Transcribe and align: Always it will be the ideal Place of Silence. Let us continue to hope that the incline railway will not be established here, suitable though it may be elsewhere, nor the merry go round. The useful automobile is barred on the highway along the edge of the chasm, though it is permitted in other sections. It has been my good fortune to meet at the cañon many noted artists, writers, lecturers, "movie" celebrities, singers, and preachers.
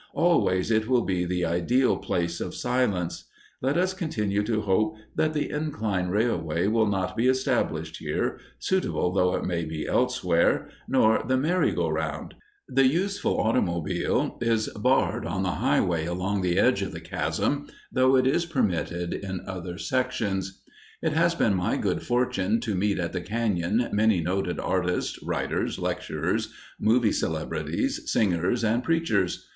Always 0.15 0.71
it 0.71 0.87
will 0.87 1.03
be 1.05 1.25
the 1.25 1.45
ideal 1.45 1.95
Place 1.95 2.41
of 2.41 2.55
Silence. 2.55 3.25
Let 3.61 3.77
us 3.77 3.93
continue 3.93 4.41
to 4.41 4.61
hope 4.61 4.95
that 5.13 5.35
the 5.35 5.51
incline 5.51 6.07
railway 6.07 6.65
will 6.65 6.87
not 6.87 7.15
be 7.15 7.27
established 7.27 7.97
here, 7.97 8.39
suitable 8.57 9.13
though 9.13 9.35
it 9.35 9.45
may 9.45 9.63
be 9.63 9.85
elsewhere, 9.85 10.69
nor 10.87 11.21
the 11.27 11.37
merry 11.37 11.71
go 11.71 11.87
round. 11.87 12.33
The 12.67 12.87
useful 12.87 13.39
automobile 13.39 14.39
is 14.41 14.69
barred 14.69 15.23
on 15.27 15.43
the 15.43 15.51
highway 15.51 16.07
along 16.07 16.41
the 16.41 16.57
edge 16.57 16.81
of 16.81 16.93
the 16.93 16.99
chasm, 16.99 17.67
though 17.91 18.15
it 18.15 18.25
is 18.25 18.47
permitted 18.47 19.13
in 19.13 19.41
other 19.45 19.77
sections. 19.77 20.63
It 21.03 21.13
has 21.13 21.35
been 21.35 21.53
my 21.53 21.77
good 21.77 22.01
fortune 22.01 22.59
to 22.61 22.73
meet 22.73 22.97
at 22.97 23.13
the 23.13 23.21
cañon 23.21 23.93
many 23.93 24.19
noted 24.19 24.59
artists, 24.59 25.21
writers, 25.21 25.77
lecturers, 25.77 26.51
"movie" 26.79 27.11
celebrities, 27.11 28.11
singers, 28.11 28.63
and 28.63 28.83
preachers. 28.83 29.47